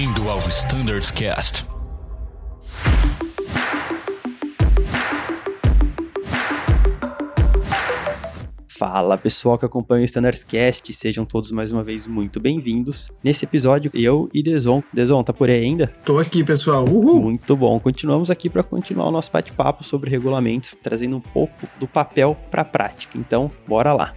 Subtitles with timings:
[0.00, 1.62] Bem-vindo ao Standards Cast.
[8.66, 13.10] Fala pessoal que acompanha o Standards Cast, sejam todos mais uma vez muito bem-vindos.
[13.22, 14.82] Nesse episódio, eu e Deson.
[14.90, 15.88] Deson, tá por aí ainda?
[16.02, 16.86] Tô aqui, pessoal.
[16.88, 17.20] Uhul!
[17.20, 17.78] Muito bom.
[17.78, 22.62] Continuamos aqui para continuar o nosso bate-papo sobre regulamentos, trazendo um pouco do papel para
[22.62, 23.18] a prática.
[23.18, 24.14] Então, bora lá.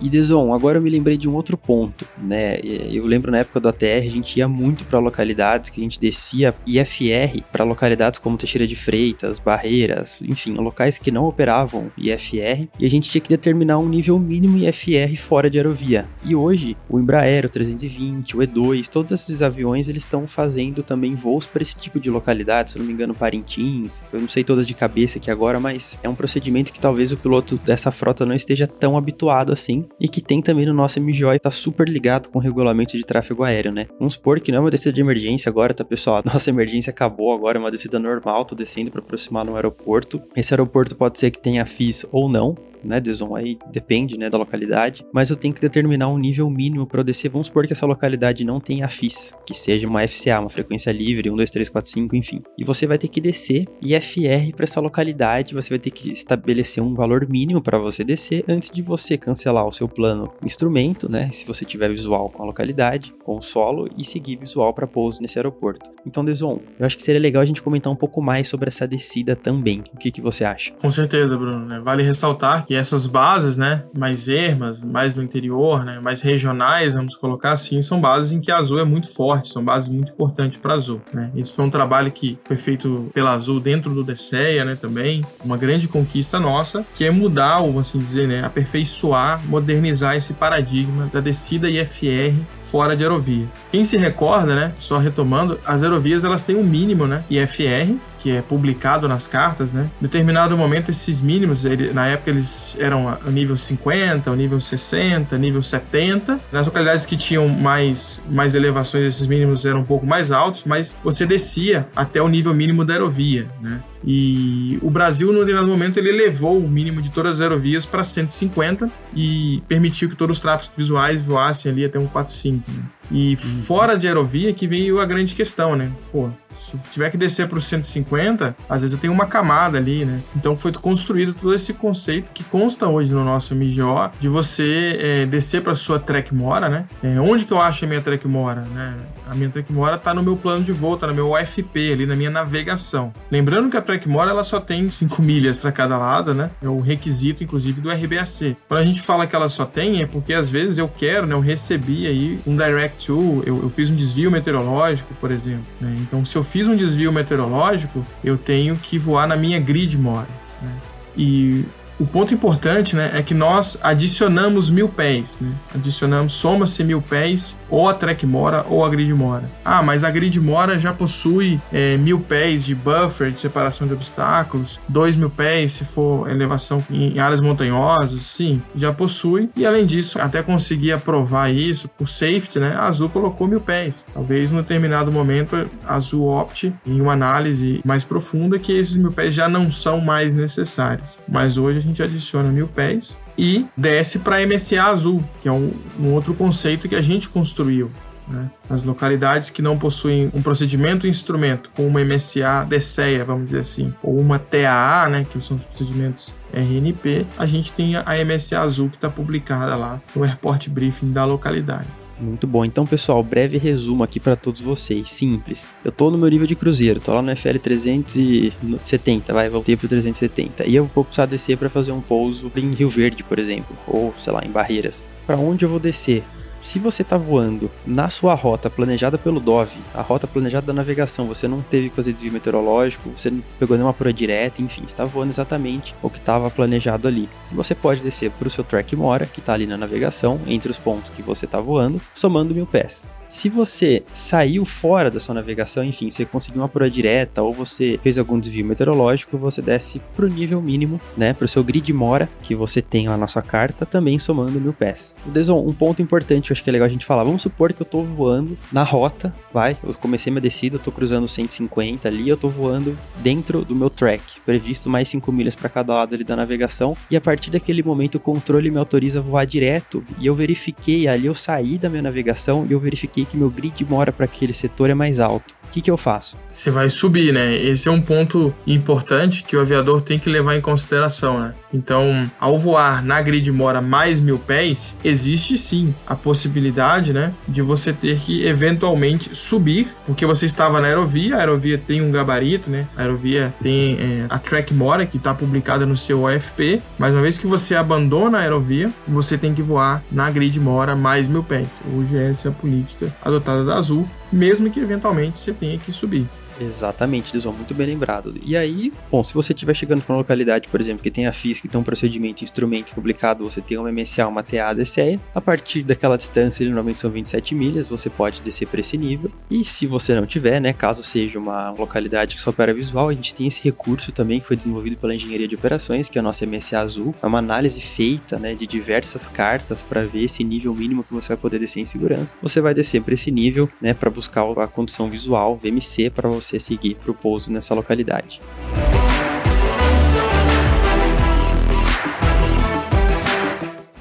[0.00, 2.58] E Deson, agora eu me lembrei de um outro ponto, né?
[2.60, 6.00] Eu lembro na época do ATR, a gente ia muito para localidades que a gente
[6.00, 12.66] descia IFR para localidades como Teixeira de Freitas, Barreiras, enfim, locais que não operavam IFR,
[12.78, 16.06] e a gente tinha que determinar um nível mínimo IFR fora de aerovia.
[16.24, 21.14] E hoje, o Embraer, o 320, o E2, todos esses aviões eles estão fazendo também
[21.14, 24.44] voos para esse tipo de localidade, se eu não me engano, Parintins, eu não sei
[24.44, 28.24] todas de cabeça aqui agora, mas é um procedimento que talvez o piloto dessa frota
[28.24, 31.88] não esteja tão habituado assim e que tem também no nosso MGO e tá super
[31.88, 33.86] ligado com o regulamento de tráfego aéreo, né?
[33.98, 36.22] Vamos supor que não é uma descida de emergência agora, tá pessoal?
[36.24, 40.22] Nossa emergência acabou agora, é uma descida normal, tô descendo para aproximar no aeroporto.
[40.36, 43.34] Esse aeroporto pode ser que tenha FIS ou não, né, Deson?
[43.34, 45.04] Aí depende, né, da localidade.
[45.12, 47.28] Mas eu tenho que determinar um nível mínimo para eu descer.
[47.28, 51.30] Vamos supor que essa localidade não tenha FIS, que seja uma FCA, uma frequência livre,
[51.30, 52.42] 1, 2, 3, 4, 5, enfim.
[52.56, 55.54] E você vai ter que descer IFR para essa localidade.
[55.54, 59.66] Você vai ter que estabelecer um valor mínimo para você descer antes de você cancelar
[59.66, 61.30] o seu plano instrumento, né?
[61.32, 65.22] Se você tiver visual com a localidade, com o solo e seguir visual para pouso
[65.22, 65.90] nesse aeroporto.
[66.06, 68.86] Então, Deson, eu acho que seria legal a gente comentar um pouco mais sobre essa
[68.86, 69.82] descida também.
[69.94, 70.72] O que, que você acha?
[70.74, 71.64] Com certeza, Bruno.
[71.64, 71.80] Né?
[71.80, 77.16] Vale ressaltar que essas bases, né, mais ermas, mais no interior, né, mais regionais, vamos
[77.16, 80.58] colocar assim, são bases em que a Azul é muito forte, são bases muito importantes
[80.58, 81.00] para a Azul.
[81.12, 81.30] Né?
[81.34, 85.56] Isso foi um trabalho que foi feito pela Azul dentro do DCEA, né, também, uma
[85.56, 91.20] grande conquista nossa, que é mudar, ou assim dizer, né, aperfeiçoar, modernizar esse paradigma da
[91.20, 93.46] descida IFR fora de aerovia.
[93.70, 98.30] Quem se recorda, né, só retomando, as aerovias elas têm um mínimo, né, IFR, que
[98.30, 99.90] é publicado nas cartas, né?
[100.00, 104.60] Em determinado momento esses mínimos, ele, na época eles eram a nível 50, o nível
[104.60, 106.38] 60, nível 70.
[106.52, 110.96] Nas localidades que tinham mais mais elevações, esses mínimos eram um pouco mais altos, mas
[111.02, 113.82] você descia até o nível mínimo da aerovia, né?
[114.04, 118.02] E o Brasil, no determinado momento, ele elevou o mínimo de todas as aerovias para
[118.02, 122.70] 150 e permitiu que todos os tráficos visuais voassem ali até um 45.
[122.70, 122.82] Né?
[123.10, 125.90] E fora de aerovia que veio a grande questão, né?
[126.10, 126.30] Pô,
[126.60, 130.20] se tiver que descer para os 150, às vezes eu tenho uma camada ali, né?
[130.36, 135.26] Então foi construído todo esse conceito que consta hoje no nosso MGO de você é,
[135.26, 136.84] descer para sua track mora, né?
[137.02, 138.94] É, onde que eu acho a minha track mora, né?
[139.28, 142.06] A minha track mora está no meu plano de voo, tá no meu UFP ali
[142.06, 143.12] na minha navegação.
[143.30, 146.50] Lembrando que a track mora ela só tem 5 milhas para cada lado, né?
[146.62, 148.56] É o requisito inclusive do RBAC.
[148.68, 151.34] Quando a gente fala que ela só tem é porque às vezes eu quero, né?
[151.34, 155.64] Eu recebi aí um direct to, eu, eu fiz um desvio meteorológico, por exemplo.
[155.80, 155.96] Né?
[156.00, 160.26] Então se eu fiz um desvio meteorológico, eu tenho que voar na minha grid mora.
[160.60, 160.72] Né?
[161.16, 161.64] E
[162.00, 165.52] o ponto importante né, é que nós adicionamos mil pés, né?
[165.74, 169.44] adicionamos, soma-se mil pés, ou a track mora ou a grid mora.
[169.62, 173.92] Ah, mas a grid mora já possui é, mil pés de buffer, de separação de
[173.92, 179.50] obstáculos, dois mil pés se for elevação em áreas montanhosas, sim, já possui.
[179.54, 184.06] E além disso, até conseguir aprovar isso por safety, né, a Azul colocou mil pés.
[184.14, 189.12] Talvez num determinado momento a Azul opte em uma análise mais profunda que esses mil
[189.12, 191.18] pés já não são mais necessários.
[191.28, 195.72] Mas hoje a gente adiciona mil pés e desce para MSA azul, que é um,
[195.98, 197.90] um, outro conceito que a gente construiu.
[198.28, 198.50] Né?
[198.68, 203.92] As localidades que não possuem um procedimento instrumento com uma MSA DCEA, vamos dizer assim,
[204.02, 208.88] ou uma TAA, né, que são os procedimentos RNP, a gente tem a MSA azul
[208.88, 211.99] que está publicada lá no Airport Briefing da localidade.
[212.20, 212.64] Muito bom.
[212.64, 215.10] Então, pessoal, breve resumo aqui para todos vocês.
[215.10, 215.72] Simples.
[215.84, 219.88] Eu tô no meu nível de cruzeiro, tô lá no FL 370, vai, voltei pro
[219.88, 220.66] 370.
[220.66, 224.14] E eu vou precisar descer para fazer um pouso em Rio Verde, por exemplo, ou
[224.18, 225.08] sei lá, em Barreiras.
[225.26, 226.22] Para onde eu vou descer?
[226.62, 231.26] Se você está voando na sua rota planejada pelo DOV, a rota planejada da navegação,
[231.26, 235.04] você não teve que fazer desvio meteorológico, você não pegou nenhuma pura direta, enfim, está
[235.04, 237.28] voando exatamente o que estava planejado ali.
[237.52, 240.78] Você pode descer para o seu track mora, que está ali na navegação, entre os
[240.78, 243.06] pontos que você está voando, somando mil pés.
[243.30, 247.96] Se você saiu fora da sua navegação, enfim, você conseguiu uma proa direta ou você
[248.02, 252.56] fez algum desvio meteorológico, você desce pro nível mínimo, né, pro seu grid mora que
[252.56, 255.14] você tem lá na sua carta, também somando mil pés.
[255.26, 257.22] Deson, um ponto importante, eu acho que é legal a gente falar.
[257.22, 261.28] Vamos supor que eu tô voando na rota, vai, eu comecei minha descida, tô cruzando
[261.28, 265.94] 150 ali, eu tô voando dentro do meu track, previsto mais 5 milhas para cada
[265.94, 269.46] lado ali da navegação, e a partir daquele momento o controle me autoriza a voar
[269.46, 273.50] direto, e eu verifiquei ali, eu saí da minha navegação e eu verifiquei que meu
[273.50, 276.36] grid mora para aquele setor é mais alto o que, que eu faço?
[276.52, 277.54] Você vai subir, né?
[277.54, 281.54] Esse é um ponto importante que o aviador tem que levar em consideração, né?
[281.72, 287.62] Então, ao voar na grid mora mais mil pés, existe sim a possibilidade, né, de
[287.62, 292.68] você ter que eventualmente subir, porque você estava na aerovia, a aerovia tem um gabarito,
[292.68, 292.88] né?
[292.96, 297.22] A aerovia tem é, a track mora que está publicada no seu OFP, mas uma
[297.22, 301.44] vez que você abandona a aerovia, você tem que voar na grid mora mais mil
[301.44, 301.80] pés.
[301.94, 306.26] Hoje essa é a política adotada da Azul mesmo que eventualmente você tenha que subir.
[306.60, 308.34] Exatamente, Lisão, muito bem lembrado.
[308.44, 311.32] E aí, bom, se você estiver chegando para uma localidade, por exemplo, que tem a
[311.32, 315.40] FIS, que tem um procedimento, instrumento publicado, você tem uma MSA, uma TA, DCE, a
[315.40, 319.30] partir daquela distância, normalmente são 27 milhas, você pode descer para esse nível.
[319.50, 323.14] E se você não tiver, né, caso seja uma localidade que só opera visual, a
[323.14, 326.22] gente tem esse recurso também que foi desenvolvido pela engenharia de operações, que é a
[326.22, 327.14] nossa MSA azul.
[327.22, 331.28] É uma análise feita, né, de diversas cartas para ver esse nível mínimo que você
[331.28, 332.36] vai poder descer em segurança.
[332.42, 336.49] Você vai descer para esse nível, né, para buscar a condição visual, VMC, para você
[336.50, 338.40] você seguir para o pouso nessa localidade.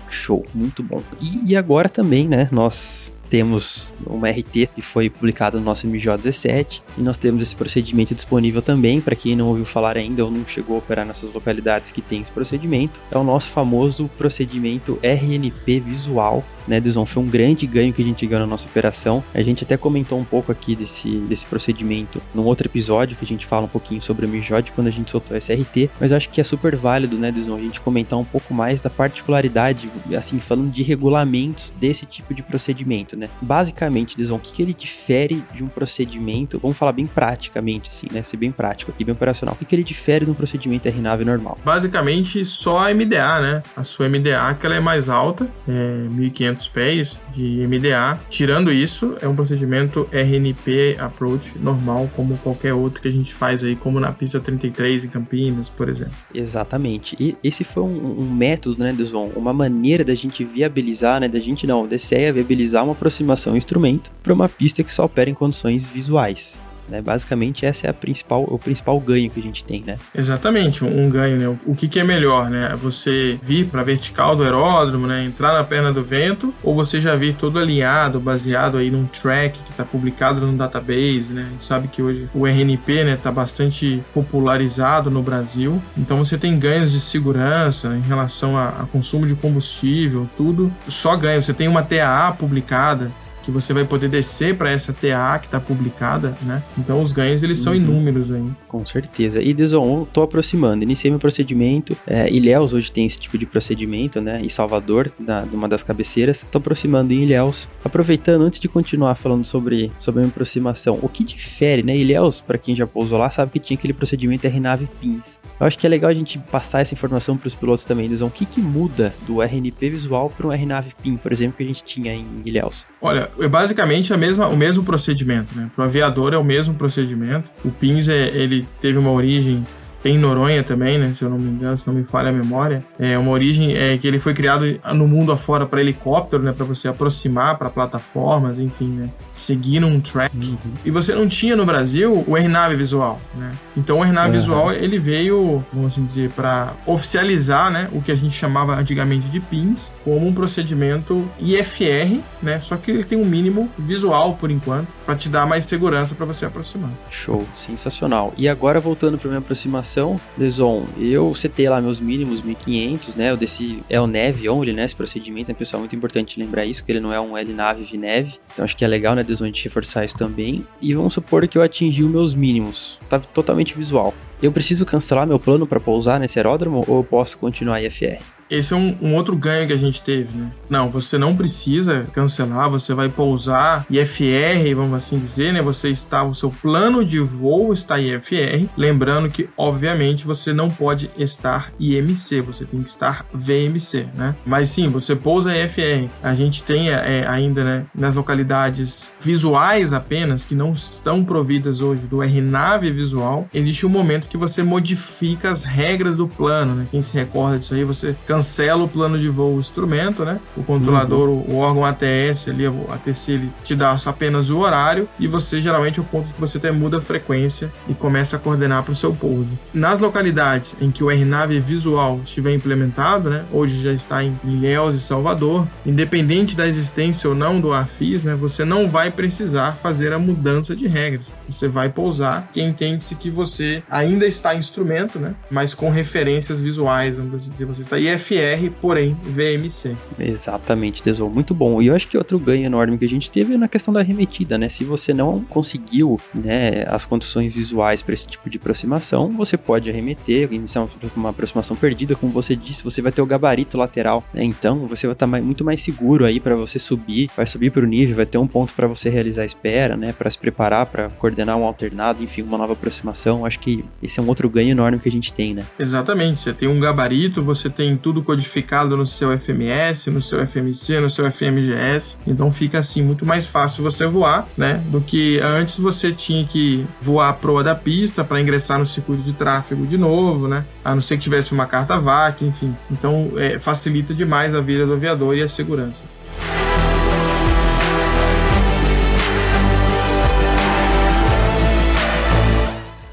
[0.10, 1.02] Show, muito bom.
[1.22, 6.82] E, e agora também, né, nós temos uma RT que foi publicada no nosso MJ17
[6.98, 10.46] e nós temos esse procedimento disponível também para quem não ouviu falar ainda ou não
[10.48, 13.00] chegou a operar nessas localidades que tem esse procedimento.
[13.12, 17.06] É o nosso famoso procedimento RNP visual né, Dizon?
[17.06, 19.24] Foi um grande ganho que a gente ganhou na nossa operação.
[19.34, 23.28] A gente até comentou um pouco aqui desse, desse procedimento num outro episódio que a
[23.28, 26.30] gente fala um pouquinho sobre o MIJOD quando a gente soltou esse RT, mas acho
[26.30, 30.40] que é super válido, né, Dizon, a gente comentar um pouco mais da particularidade, assim,
[30.40, 33.30] falando de regulamentos desse tipo de procedimento, né?
[33.42, 38.08] Basicamente, Dizon, o que, que ele difere de um procedimento, vamos falar bem praticamente, assim,
[38.12, 40.88] né, ser bem prático aqui, bem operacional, o que, que ele difere de um procedimento
[40.88, 41.58] RNAV normal?
[41.64, 43.64] Basicamente, só a MDA, né?
[43.76, 48.20] A sua MDA, que ela é mais alta, é 1500 500 pés de MDA.
[48.30, 53.64] Tirando isso, é um procedimento RNP approach normal, como qualquer outro que a gente faz
[53.64, 56.14] aí, como na pista 33 em Campinas, por exemplo.
[56.34, 57.16] Exatamente.
[57.20, 59.32] E esse foi um, um método, né, Deson?
[59.36, 64.12] Uma maneira da gente viabilizar, né, da gente não, da CEA viabilizar uma aproximação instrumento
[64.24, 66.62] para uma pista que só opera em condições visuais.
[66.90, 67.02] Né?
[67.02, 69.98] Basicamente, essa é a principal, o principal ganho que a gente tem, né?
[70.16, 71.58] Exatamente, um ganho, né?
[71.66, 72.76] O que, que é melhor, né?
[72.82, 75.24] Você vir para a vertical do aeródromo, né?
[75.26, 79.60] Entrar na perna do vento, ou você já vir todo alinhado, baseado aí num track
[79.60, 81.46] que está publicado no database, né?
[81.48, 86.38] A gente sabe que hoje o RNP, né, tá bastante popularizado no Brasil, então você
[86.38, 91.42] tem ganhos de segurança em relação a, a consumo de combustível, tudo só ganha.
[91.42, 93.12] Você tem uma TAA publicada,
[93.44, 96.62] que você vai poder descer para essa TA que está publicada, né?
[96.78, 97.80] Então os ganhos eles são uhum.
[97.80, 98.50] inúmeros aí.
[98.68, 99.42] Com certeza.
[99.42, 100.84] E Deson, tô aproximando.
[100.84, 101.96] Iniciei meu procedimento.
[102.06, 104.42] É, Ilhéus hoje tem esse tipo de procedimento, né?
[104.42, 106.46] Em Salvador, na, numa das cabeceiras.
[106.52, 107.68] Tô aproximando em Ilhéus.
[107.84, 111.96] Aproveitando, antes de continuar falando sobre, sobre a minha aproximação, o que difere, né?
[111.96, 115.40] Ilhéus, para quem já pousou lá, sabe que tinha aquele procedimento RNAV PINS.
[115.60, 118.28] Eu acho que é legal a gente passar essa informação para os pilotos também, Deson.
[118.28, 121.66] O que, que muda do RNP visual para um RNAV PIN, por exemplo, que a
[121.66, 122.86] gente tinha em Ilhéus?
[123.02, 125.70] Olha, é basicamente a mesma, o mesmo procedimento, né?
[125.76, 127.50] Para o aviador é o mesmo procedimento.
[127.64, 129.64] O PINS é, ele teve uma origem
[130.04, 131.12] em Noronha também, né?
[131.14, 132.84] Se eu não me engano, se não me falha a memória.
[132.98, 136.54] É uma origem é, que ele foi criado no mundo afora para helicóptero, né?
[136.54, 139.10] Para você aproximar para plataformas, enfim, né?
[139.34, 140.36] Seguir num track.
[140.36, 140.58] Uhum.
[140.86, 143.52] E você não tinha no Brasil o RNAV visual, né?
[143.76, 144.32] Então o RNAV uhum.
[144.32, 147.90] visual ele veio, vamos assim dizer, para oficializar, né?
[147.92, 152.60] O que a gente chamava antigamente de PINs como um procedimento IFR, né?
[152.62, 156.26] Só que ele tem um mínimo visual por enquanto para te dar mais segurança para
[156.26, 156.92] você aproximar.
[157.10, 158.34] Show, sensacional.
[158.38, 163.32] E agora voltando para minha aproximação informação, Deson, eu setei lá meus mínimos 1500, né?
[163.32, 164.86] Eu desci, é o Neve only, né?
[164.86, 168.40] Esse procedimento, é pessoal muito importante lembrar isso, que ele não é um L-Nave V-Neve.
[168.54, 170.64] Então acho que é legal, né, Deson, a gente reforçar isso também.
[170.82, 173.00] E vamos supor que eu atingi os meus mínimos.
[173.10, 174.14] Tá totalmente visual.
[174.42, 178.39] Eu preciso cancelar meu plano para pousar nesse aeródromo ou eu posso continuar IFR?
[178.50, 180.52] Esse é um, um, outro ganho que a gente teve, né?
[180.70, 185.62] Não, você não precisa cancelar, você vai pousar IFR, vamos assim dizer, né?
[185.62, 191.12] Você está, o seu plano de voo está IFR, lembrando que, obviamente, você não pode
[191.18, 194.36] estar IMC, você tem que estar VMC, né?
[194.46, 196.10] Mas sim, você pousa IFR.
[196.24, 202.08] A gente tem é, ainda, né, nas localidades visuais apenas, que não estão providas hoje
[202.08, 206.88] do RNAV visual, existe um momento que você modifica as regras do plano, né?
[206.90, 208.39] Quem se recorda disso aí, você cancela
[208.84, 210.40] o plano de voo o instrumento, né?
[210.56, 211.56] O controlador, uhum.
[211.56, 216.00] o órgão ATS ali, o ATC, ele te dá apenas o horário e você geralmente
[216.00, 218.96] é o ponto que você até muda a frequência e começa a coordenar para o
[218.96, 219.50] seu pouso.
[219.74, 223.46] Nas localidades em que o RNAV visual estiver implementado, né?
[223.52, 228.36] Hoje já está em Ilhéus e Salvador, independente da existência ou não do AFIS, né?
[228.36, 231.36] Você não vai precisar fazer a mudança de regras.
[231.50, 235.36] Você vai pousar que entende-se que você ainda está em instrumento, né?
[235.50, 238.00] Mas com referências visuais, vamos dizer, você está
[238.36, 239.96] IFR, porém VMC.
[240.18, 241.82] Exatamente, Desol, muito bom.
[241.82, 244.00] E eu acho que outro ganho enorme que a gente teve é na questão da
[244.00, 244.70] arremetida, né?
[244.70, 249.90] Se você não conseguiu, né, as condições visuais para esse tipo de aproximação, você pode
[249.90, 254.44] arremeter, iniciar uma aproximação perdida, como você disse, você vai ter o gabarito lateral, né?
[254.44, 257.84] Então, você vai estar tá muito mais seguro aí para você subir, vai subir para
[257.84, 260.86] o nível, vai ter um ponto para você realizar a espera, né, para se preparar
[260.86, 263.46] para coordenar um alternado, enfim, uma nova aproximação.
[263.46, 265.64] Acho que esse é um outro ganho enorme que a gente tem, né?
[265.78, 266.40] Exatamente.
[266.40, 271.10] Você tem um gabarito, você tem tudo codificado no seu FMS, no seu FMC, no
[271.10, 272.18] seu FMGS.
[272.26, 274.84] Então fica assim muito mais fácil você voar, né?
[274.88, 279.24] Do que antes você tinha que voar a proa da pista para ingressar no circuito
[279.24, 280.66] de tráfego de novo, né?
[280.84, 282.76] A não ser que tivesse uma carta VAC, enfim.
[282.92, 286.09] Então é, facilita demais a vida do aviador e a segurança.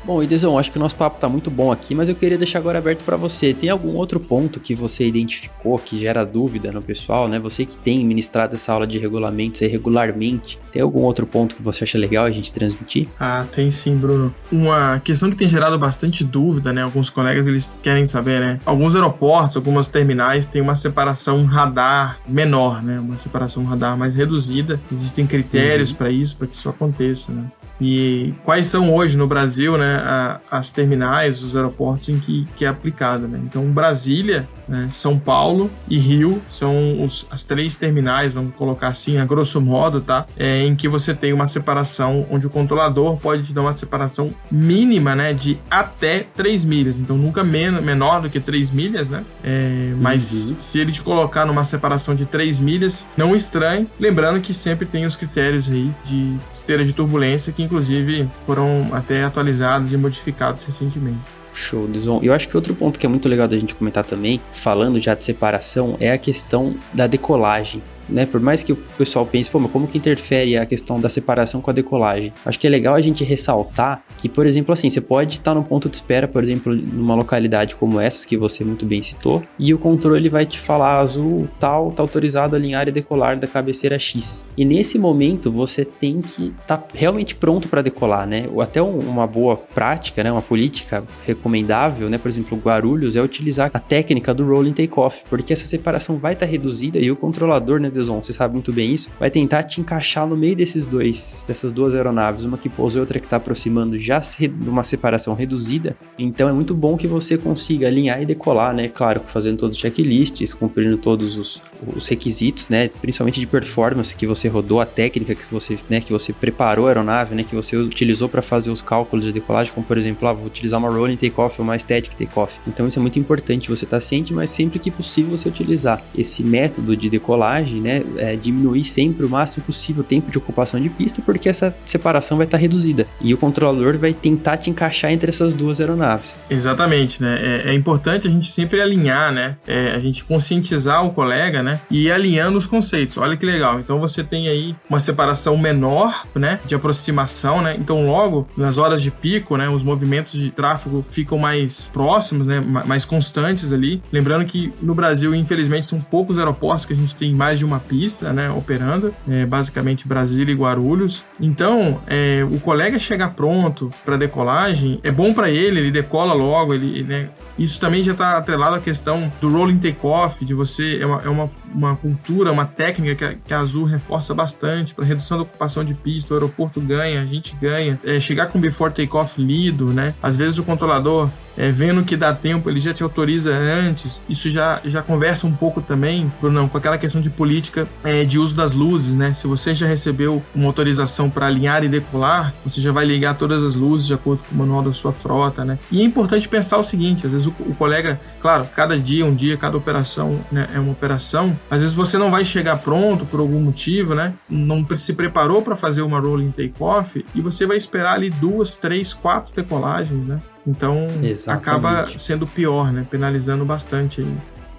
[0.06, 2.60] Bom, Edson, acho que o nosso papo está muito bom aqui, mas eu queria deixar
[2.60, 3.52] agora aberto para você.
[3.52, 7.40] Tem algum outro ponto que você identificou que gera dúvida no pessoal, né?
[7.40, 11.82] Você que tem ministrado essa aula de regulamentos regularmente, tem algum outro ponto que você
[11.82, 13.08] acha legal a gente transmitir?
[13.18, 14.32] Ah, tem sim, Bruno.
[14.52, 16.82] Uma questão que tem gerado bastante dúvida, né?
[16.82, 18.60] Alguns colegas eles querem saber, né?
[18.64, 23.00] Alguns aeroportos, algumas terminais têm uma separação radar menor, né?
[23.00, 24.80] Uma separação radar mais reduzida.
[24.92, 25.96] Existem critérios uhum.
[25.96, 27.46] para isso, para que isso aconteça, né?
[27.80, 32.64] E quais são hoje no Brasil né, a, as terminais, os aeroportos em que, que
[32.64, 33.28] é aplicado.
[33.28, 33.40] Né?
[33.44, 39.18] Então, Brasília, né, São Paulo e Rio são os, as três terminais, vamos colocar assim,
[39.18, 40.26] a grosso modo, tá?
[40.36, 44.32] É, em que você tem uma separação onde o controlador pode te dar uma separação
[44.50, 46.98] mínima né, de até 3 milhas.
[46.98, 49.24] Então, nunca men menor do que 3 milhas, né?
[49.42, 50.56] É, mas uhum.
[50.58, 53.88] se ele te colocar numa separação de 3 milhas, não estranhe.
[53.98, 59.22] Lembrando que sempre tem os critérios aí de esteira de turbulência que inclusive foram até
[59.22, 61.18] atualizados e modificados recentemente.
[61.52, 62.20] Show, Dizon.
[62.22, 65.14] Eu acho que outro ponto que é muito legal da gente comentar também, falando já
[65.14, 68.26] de separação, é a questão da decolagem né?
[68.26, 71.60] Por mais que o pessoal pense, pô, mas como que interfere a questão da separação
[71.60, 72.32] com a decolagem?
[72.44, 75.62] Acho que é legal a gente ressaltar que, por exemplo, assim, você pode estar no
[75.62, 79.72] ponto de espera, por exemplo, numa localidade como essa que você muito bem citou, e
[79.72, 83.98] o controle vai te falar azul, tal, tá autorizado a alinhar e decolar da cabeceira
[83.98, 84.46] X.
[84.56, 88.46] E nesse momento você tem que estar tá realmente pronto para decolar, né?
[88.52, 90.30] Ou até uma boa prática, né?
[90.30, 92.18] Uma política recomendável, né?
[92.18, 96.46] Por exemplo, Guarulhos é utilizar a técnica do rolling takeoff, porque essa separação vai estar
[96.46, 97.90] tá reduzida e o controlador, né?
[97.96, 101.72] Deson, você sabe muito bem isso, vai tentar te encaixar no meio desses dois, dessas
[101.72, 104.20] duas aeronaves, uma que pousa e outra que está aproximando já
[104.60, 105.96] numa separação reduzida.
[106.18, 108.88] Então é muito bom que você consiga alinhar e decolar, né?
[108.88, 111.62] Claro, fazendo todos os checklists, cumprindo todos os,
[111.94, 112.88] os requisitos, né?
[112.88, 116.88] Principalmente de performance que você rodou, a técnica que você, né, que você preparou a
[116.88, 120.32] aeronave, né, que você utilizou para fazer os cálculos de decolagem, como por exemplo, ah,
[120.32, 122.58] vou utilizar uma rolling takeoff ou uma static takeoff.
[122.66, 126.02] Então isso é muito importante, você estar tá ciente, mas sempre que possível você utilizar
[126.16, 130.80] esse método de decolagem, né, é, diminuir sempre o máximo possível o tempo de ocupação
[130.80, 133.06] de pista, porque essa separação vai estar reduzida.
[133.20, 136.38] E o controlador vai tentar te encaixar entre essas duas aeronaves.
[136.50, 137.62] Exatamente, né?
[137.64, 139.56] É, é importante a gente sempre alinhar, né?
[139.66, 141.80] É, a gente conscientizar o colega, né?
[141.90, 143.16] E ir alinhando os conceitos.
[143.16, 143.78] Olha que legal.
[143.78, 146.58] Então você tem aí uma separação menor, né?
[146.66, 147.76] De aproximação, né?
[147.78, 149.68] Então logo nas horas de pico, né?
[149.68, 152.60] Os movimentos de tráfego ficam mais próximos, né?
[152.60, 154.02] Mais constantes ali.
[154.12, 157.75] Lembrando que no Brasil, infelizmente, são poucos aeroportos que a gente tem mais de uma
[157.80, 161.24] pista, né, operando, é, basicamente Brasília e Guarulhos.
[161.40, 166.74] Então, é, o colega chegar pronto para decolagem é bom para ele, ele decola logo,
[166.74, 171.06] ele, né, isso também já está atrelado à questão do rolling takeoff, de você é
[171.06, 175.04] uma, é uma, uma cultura, uma técnica que a, que a Azul reforça bastante para
[175.04, 176.34] redução da ocupação de pista.
[176.34, 177.98] O aeroporto ganha, a gente ganha.
[178.04, 180.14] É, chegar com before takeoff lido, né?
[180.22, 184.22] Às vezes o controlador é, vendo que dá tempo, ele já te autoriza antes.
[184.28, 188.38] Isso já, já conversa um pouco também, Bruno, com aquela questão de política é, de
[188.38, 189.32] uso das luzes, né?
[189.34, 193.62] Se você já recebeu uma autorização para alinhar e decolar, você já vai ligar todas
[193.62, 195.78] as luzes de acordo com o manual da sua frota, né?
[195.90, 199.34] E é importante pensar o seguinte: às vezes o, o colega, claro, cada dia, um
[199.34, 201.58] dia, cada operação né, é uma operação.
[201.70, 204.34] Às vezes você não vai chegar pronto por algum motivo, né?
[204.48, 209.12] Não se preparou para fazer uma rolling takeoff e você vai esperar ali duas, três,
[209.12, 210.40] quatro decolagens, né?
[210.66, 211.48] Então Exatamente.
[211.68, 213.06] acaba sendo pior, né?
[213.08, 214.26] Penalizando bastante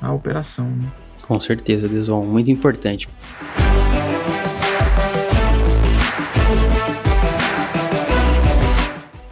[0.01, 0.65] a operação.
[0.65, 0.91] Né?
[1.21, 3.07] Com certeza, Deson, muito importante.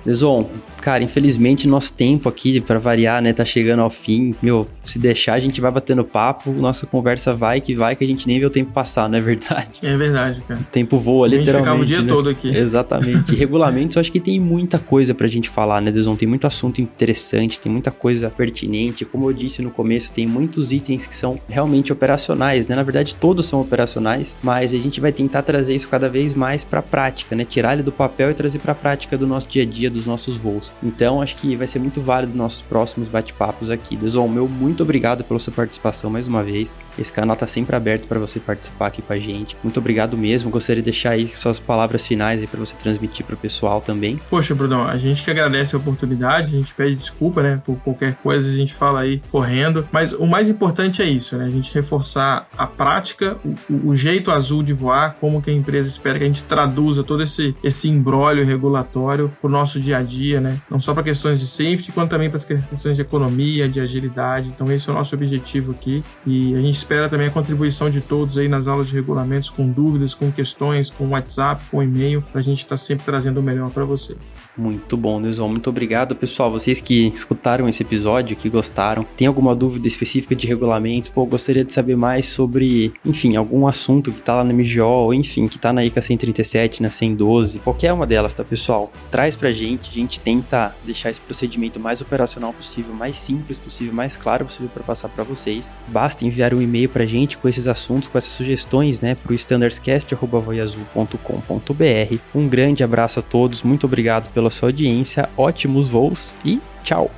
[0.06, 0.50] Deson,
[0.86, 4.36] cara, infelizmente nosso tempo aqui, para variar, né, tá chegando ao fim.
[4.40, 8.08] Meu, se deixar, a gente vai batendo papo, nossa conversa vai que vai, que a
[8.08, 9.80] gente nem vê o tempo passar, não é verdade?
[9.82, 10.60] É verdade, cara.
[10.60, 11.50] O tempo voa, literalmente.
[11.50, 12.08] A gente ficava o dia né?
[12.08, 12.56] todo aqui.
[12.56, 13.34] Exatamente.
[13.34, 16.16] regulamentos, eu acho que tem muita coisa pra gente falar, né, Deson?
[16.16, 19.06] Tem muito assunto interessante, tem muita coisa pertinente.
[19.06, 22.76] Como eu disse no começo, tem muitos itens que são realmente operacionais, né?
[22.76, 26.64] Na verdade, todos são operacionais, mas a gente vai tentar trazer isso cada vez mais
[26.64, 27.44] pra prática, né?
[27.44, 30.38] Tirar ele do papel e trazer pra prática do nosso dia a dia, dos nossos
[30.38, 30.75] voos.
[30.84, 33.96] Então, acho que vai ser muito válido nossos próximos bate-papos aqui.
[33.96, 36.78] Deson, meu muito obrigado pela sua participação mais uma vez.
[36.98, 39.56] Esse canal tá sempre aberto para você participar aqui com a gente.
[39.64, 40.50] Muito obrigado mesmo.
[40.50, 44.20] Gostaria de deixar aí suas palavras finais aí para você transmitir para o pessoal também.
[44.30, 48.16] Poxa, Brunão, a gente que agradece a oportunidade, a gente pede desculpa, né, por qualquer
[48.16, 51.74] coisa, a gente fala aí correndo, mas o mais importante é isso, né, a gente
[51.74, 56.24] reforçar a prática, o, o jeito azul de voar, como que a empresa espera que
[56.24, 60.80] a gente traduza todo esse, esse embrólio regulatório pro nosso dia a dia, né, não
[60.80, 64.50] só para questões de safety, quanto também para as questões de economia, de agilidade.
[64.50, 66.04] Então, esse é o nosso objetivo aqui.
[66.26, 69.70] E a gente espera também a contribuição de todos aí nas aulas de regulamentos, com
[69.70, 73.44] dúvidas, com questões, com WhatsApp, com e-mail, para a gente estar tá sempre trazendo o
[73.44, 74.18] melhor para vocês.
[74.58, 75.48] Muito bom, Nilson.
[75.50, 76.50] Muito obrigado, pessoal.
[76.50, 81.10] Vocês que escutaram esse episódio, que gostaram, tem alguma dúvida específica de regulamentos?
[81.10, 85.48] Pô, gostaria de saber mais sobre, enfim, algum assunto que tá lá no MGO, enfim,
[85.48, 88.92] que tá na ICA 137, na 112, qualquer uma delas, tá, pessoal?
[89.12, 93.94] Traz pra gente, a gente tenta deixar esse procedimento mais operacional possível, mais simples possível,
[93.94, 95.76] mais claro possível para passar para vocês.
[95.88, 102.18] Basta enviar um e-mail pra gente com esses assuntos, com essas sugestões, né, pro standardscast.voiazul.com.br.
[102.34, 107.12] Um grande abraço a todos, muito obrigado pela sua audiência, ótimos voos e tchau!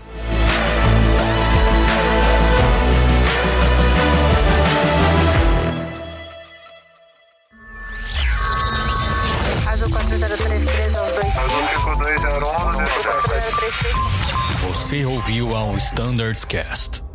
[15.56, 17.07] Ao Standards Cast.